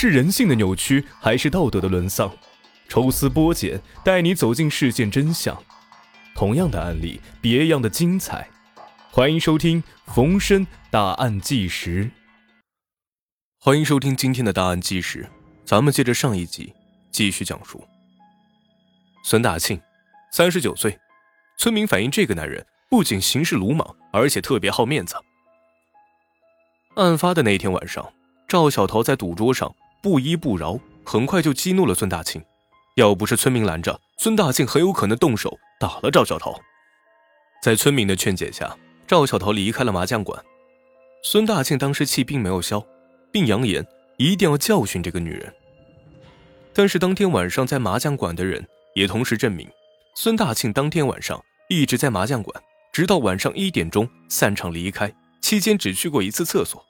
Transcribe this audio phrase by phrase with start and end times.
[0.00, 2.30] 是人性的扭曲，还是道德的沦丧？
[2.88, 5.60] 抽丝剥茧，带你走进事件真相。
[6.36, 8.48] 同样的案例，别样的精彩。
[9.10, 9.82] 欢迎收听
[10.14, 12.04] 《逢申大案纪实》。
[13.58, 15.24] 欢迎收听今天的《大案纪实》，
[15.64, 16.72] 咱们接着上一集
[17.10, 17.84] 继续讲述。
[19.24, 19.80] 孙大庆，
[20.30, 20.96] 三十九岁，
[21.58, 25.16] 村民反映这个男人不仅行事鲁莽，而且特别好面子。
[26.94, 28.12] 案发的那天晚上，
[28.46, 32.42] 赵小桃在赌桌上不依不饶，很快就激怒了孙大庆。
[32.96, 36.60] 要不是村民拦着，孙大庆很有可能动手打了赵小桃。
[37.62, 40.44] 在村民的劝解下，赵小桃离开了麻将馆。
[41.22, 42.84] 孙大庆当时气并没有消，
[43.32, 45.52] 并扬言一定要教训这个女人。
[46.72, 49.68] 但是当天晚上在麻将馆的人也同时证明，
[50.14, 56.84] 孙大庆当天晚上一直在麻将馆，直到晚上一点钟散场离开，期间只去过一次厕所。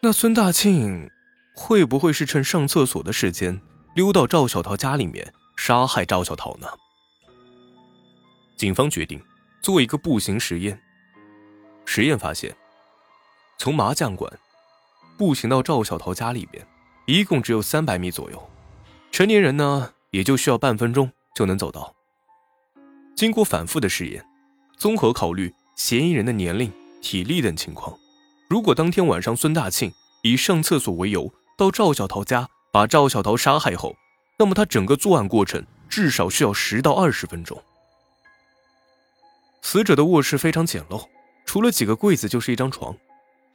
[0.00, 1.10] 那孙大庆
[1.54, 3.60] 会不会是趁上厕所的时间？
[3.94, 6.66] 溜到赵小桃家里面杀害赵小桃呢？
[8.56, 9.22] 警方决定
[9.62, 10.80] 做一个步行实验。
[11.84, 12.54] 实验发现，
[13.56, 14.30] 从麻将馆
[15.16, 16.66] 步行到赵小桃家里边，
[17.06, 18.50] 一共只有三百米左右。
[19.12, 21.94] 成年人呢，也就需要半分钟就能走到。
[23.14, 24.26] 经过反复的试验，
[24.76, 27.96] 综合考虑嫌疑人的年龄、体力等情况，
[28.48, 29.92] 如果当天晚上孙大庆
[30.24, 32.48] 以上厕所为由到赵小桃家。
[32.72, 33.94] 把赵小桃杀害后，
[34.36, 37.62] 那么他整个作案过程至少需要十到二十分钟。
[39.62, 41.06] 死者的卧室非常简陋，
[41.44, 42.96] 除了几个柜子就是一张床，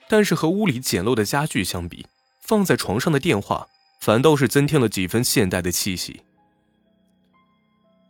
[0.08, 2.08] 但是和屋里简陋的家具相比，
[2.40, 3.68] 放在床上的电话
[4.00, 6.22] 反倒是增添了几分现代的气息。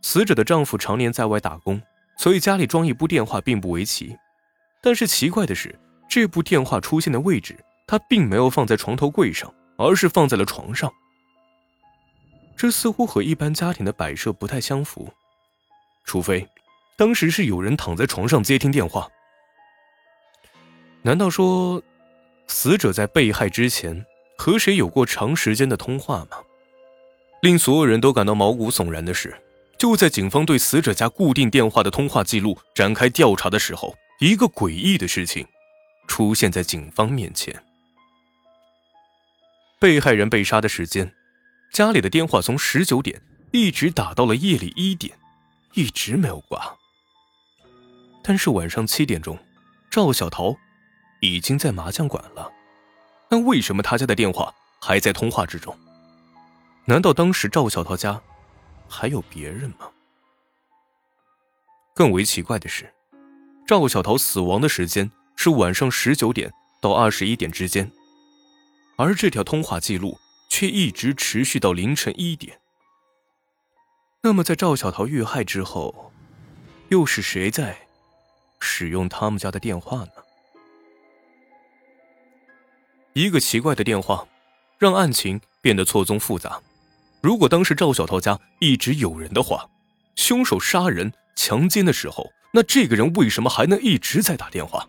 [0.02, 1.82] 死者的丈夫常年在外打工，
[2.18, 4.16] 所以家里装一部电话并不为奇。
[4.80, 5.76] 但是奇怪的是，
[6.08, 10.92] 这部电话出现的位置，他并没有放在床头柜上，而是放在了床上。
[12.56, 15.10] 这似乎和一般家庭的摆设不太相符，
[16.04, 16.46] 除非
[16.96, 19.08] 当时是有人躺在床上接听电话。
[21.02, 21.82] 难道说，
[22.46, 24.04] 死者在被害之前
[24.36, 26.36] 和谁有过长时间的通话吗？
[27.40, 29.34] 令所有人都感到毛骨悚然的是，
[29.78, 35.46] 就在警方对死者家固定电话的通话记录展开调查的时候，一个诡异的事情
[36.06, 37.58] 出现在警方面前：
[39.80, 41.12] 被害人被杀的时间。
[41.72, 45.18] 家里的电话从十九点一直打到了夜里一点，
[45.74, 46.76] 一直没有挂。
[48.22, 49.38] 但是晚上七点钟，
[49.90, 50.54] 赵小桃
[51.20, 52.52] 已经在麻将馆了。
[53.30, 55.76] 那为什么他家的电话还在通话之中？
[56.84, 58.20] 难道当时赵小桃家
[58.88, 59.88] 还有别人吗？
[61.94, 62.92] 更为奇怪的是，
[63.66, 66.52] 赵小桃死亡的时间是晚上十九点
[66.82, 67.90] 到二十一点之间，
[69.00, 70.18] 而这条通话记录。
[70.52, 72.60] 却一直持续到凌晨一点。
[74.22, 76.12] 那么，在赵小桃遇害之后，
[76.88, 77.78] 又是谁在
[78.58, 80.10] 使用他们家的电话呢？
[83.12, 84.26] 一个奇怪的电话，
[84.76, 86.60] 让案情变得错综复杂。
[87.22, 89.70] 如果当时赵小桃家一直有人的话，
[90.16, 94.86] 凶手杀人、强奸的时候，那这个人为什么还能一直在打电话？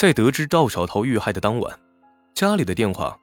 [0.00, 1.78] 在得知赵小桃遇害的当晚，
[2.32, 3.14] 家里的电话。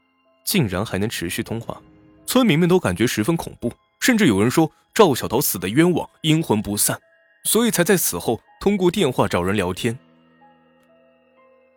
[0.46, 1.82] 竟然还能持续通话，
[2.28, 7.00] 村民们都感觉十分恐怖，甚至有人说赵小桃死的冤枉，阴魂不散，
[7.46, 9.98] 所以才在死后通过电话找人聊天。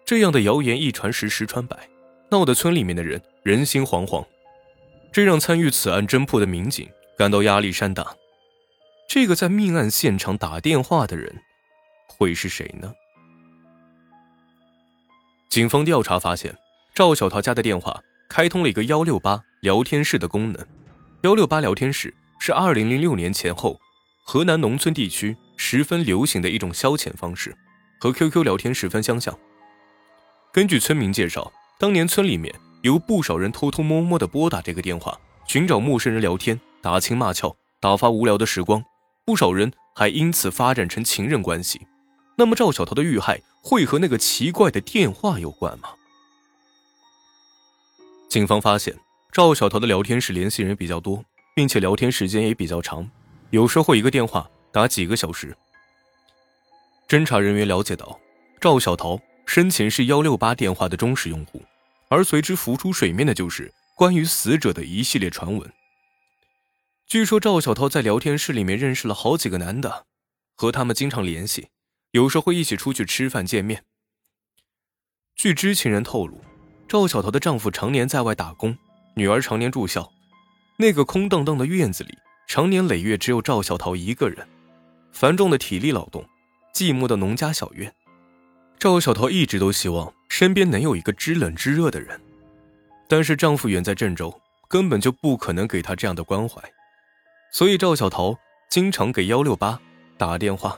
[0.04, 1.88] 这样的谣言一传十，十传百，
[2.30, 4.22] 闹得村里面的人人心惶惶，
[5.10, 8.14] 这让参与此案侦破的民警感到压力山大。
[9.08, 11.40] 这个在命案现场打电话的人，
[12.06, 12.92] 会是谁呢？
[15.50, 16.56] 警方调查发现，
[16.94, 18.00] 赵小桃家的电话。
[18.28, 20.66] 开通了一个幺六八聊天室的功能。
[21.22, 23.76] 幺六八聊天室是二零零六年前后
[24.24, 27.52] 河南农村地区十分流行的一种消遣方式，
[27.98, 29.36] 和 QQ 聊天十分相像。
[30.52, 38.80] 根据村民介绍，当年村里面有不少人偷偷摸摸的拨打这个电话，寻找陌生人聊天、打情骂俏、打发无聊的时光。
[39.26, 41.80] 不少人还因此发展成情人关系。
[42.40, 45.90] 那么赵小桃的遇害会和那个奇怪的电话有关吗？
[48.30, 48.98] 警方发现，
[49.30, 51.22] 赵小桃的聊天室联系人比较多，
[51.54, 53.10] 并且聊天时间也比较长，
[53.50, 55.54] 有时候一个电话打几个小时。
[57.06, 58.18] 侦查人员了解到，
[58.58, 61.62] 赵小桃生前是幺六八电话的忠实用户，
[62.08, 65.70] 而随之浮出水面的就是关于死者的一系列传闻。
[67.06, 70.06] 据说赵小桃在聊天室里面认识了好几个男的，
[70.56, 71.68] 和他们经常联系，
[72.12, 73.84] 有时候会一起出去吃饭见面。
[75.36, 76.40] 据知情人透露。
[76.88, 78.76] 赵小桃的丈夫常年在外打工，
[79.14, 80.10] 女儿常年住校，
[80.76, 82.18] 那个空荡荡的院子里，
[82.48, 84.44] 常年累月只有赵小桃一个人，
[85.12, 86.28] 繁重的体力劳动，
[86.74, 87.94] 寂寞的农家小院。
[88.76, 92.20] 赵小桃一直都希望身边能有一个知冷知热的人，
[93.08, 94.36] 但是丈夫远在郑州，
[94.68, 96.60] 根本就不可能给她这样的关怀，
[97.52, 98.36] 所以赵小桃
[98.68, 99.80] 经常给幺六八
[100.18, 100.76] 打电话。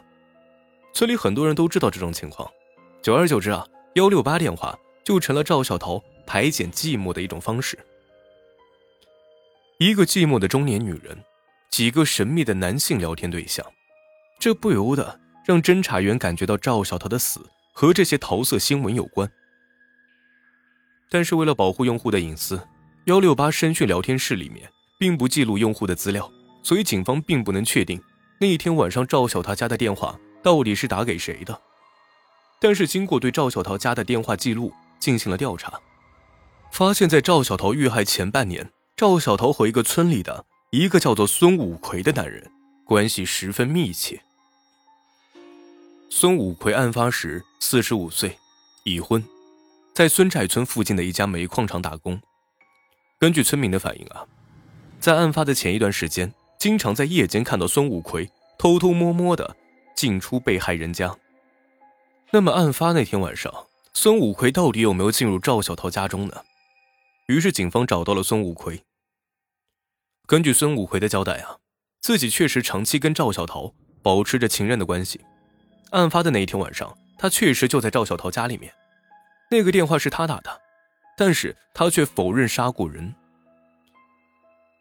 [0.92, 2.50] 村里很多人都知道这种情况，
[3.02, 4.78] 久而久之啊，幺六八电话。
[5.04, 7.76] 就成了赵小桃排解寂寞的一种方式。
[9.78, 11.18] 一个寂寞的中年女人，
[11.72, 13.66] 几个神秘的男性聊天对象，
[14.38, 17.40] 这不由得让侦查员感觉到赵小桃的死
[17.72, 19.28] 和这些桃色新闻有关。
[21.10, 22.60] 但是为了保护用户的隐私，
[23.06, 26.30] 幺六八声讯聊天室里面并不记录用户的资料，
[26.62, 28.00] 所以警方并不能确定
[28.38, 31.60] 那一天晚上赵小桃家的电话到底是打给谁的。
[32.60, 35.80] 但是经过对赵小桃家的电话记录，进行了调查，
[36.70, 42.50] 发现，在赵小桃遇害前半年，赵小桃和一个村里的一个叫做孙武奎的男人
[42.84, 44.22] 关系十分密切。
[46.08, 48.38] 孙武奎案发时四十五岁，
[48.84, 49.24] 已婚，
[49.94, 52.20] 在孙寨村附近的一家煤矿厂打工。
[53.18, 54.26] 根据村民的反映啊，
[55.00, 59.56] 在案发的前一段时间，经常在夜间看到孙武奎偷偷摸摸的
[59.94, 61.16] 进出被害人家。
[62.30, 63.52] 那么，案发那天晚上。
[63.94, 66.42] 孙武奎到底有没有进入赵小桃家中呢？
[67.26, 68.82] 于是警方找到了孙武奎。
[70.26, 71.58] 根据孙武奎的交代啊，
[72.00, 75.20] 自己确实长期跟赵小桃保持着情人的关系。
[75.90, 78.72] 案发的那一天晚上，他确实就在赵小桃家里面。
[79.50, 80.60] 那个电话是他打的，
[81.18, 83.14] 但是他却否认杀过人。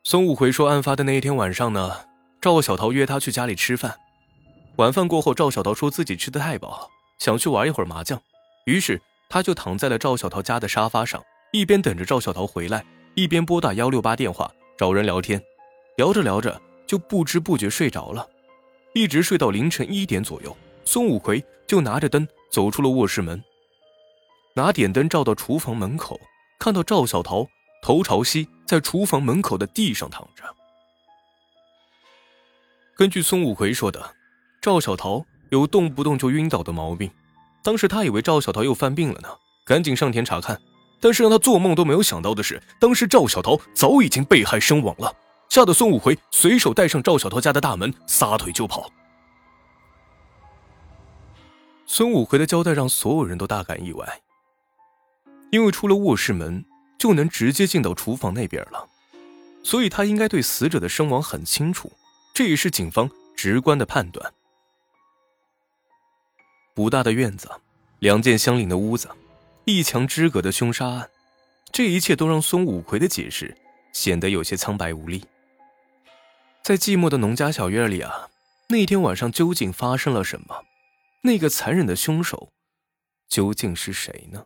[0.06, 2.06] 孙武奎说，案发的那一天晚上呢，
[2.40, 4.00] 赵小桃约他去家里吃饭。
[4.82, 6.88] 晚饭过后，赵小桃说自己吃的太饱了，
[7.20, 8.20] 想去玩一会儿麻将。
[8.66, 9.00] 于是
[9.30, 12.84] 他就躺在了赵小桃家的沙发上，一边等着赵小桃回来，
[13.14, 15.40] 一边拨打幺六八电话找人聊天，
[15.98, 18.28] 聊着聊着就不知不觉睡着了，
[18.96, 20.58] 一直睡到凌晨一点左右。
[20.84, 23.40] 孙武奎就拿着灯走出了卧室门，
[24.56, 26.20] 拿点灯照到厨房门口，
[26.60, 27.48] 看到赵小桃
[27.84, 30.44] 头朝西在厨房门口的地上躺着。
[32.96, 34.16] 根据孙武奎说的，
[34.62, 37.10] 赵小桃有动不动就晕倒的毛病。
[37.64, 39.28] 当时他以为赵小桃又犯病了呢，
[39.66, 40.62] 赶紧上前查看。
[41.00, 45.12] 但是让他做梦都没有想到的是，当时赵小桃早已经被害身亡了，
[45.50, 48.88] 吓得孙武奎随手带上赵小桃家的大门，撒腿就跑。
[51.88, 54.22] 孙武奎的交代让所有人都大感意外，
[55.50, 56.64] 因为出了卧室门
[57.00, 58.88] 就能直接进到厨房那边了，
[59.64, 61.92] 所以他应该对死者的身亡很清楚，
[62.32, 64.32] 这也是警方直观的判断。
[66.74, 67.50] 不大的院子，
[68.00, 69.10] 两间相邻的屋子，
[69.66, 71.10] 一墙之隔的凶杀案，
[71.72, 73.56] 这一切都让孙武奎的解释
[73.92, 75.24] 显得有些苍白无力。
[76.64, 78.30] 在寂寞的农家小院里啊，
[78.70, 80.64] 那天晚上究竟发生了什么？
[81.24, 82.50] 那个残忍的凶手
[83.28, 84.46] 究竟是谁呢？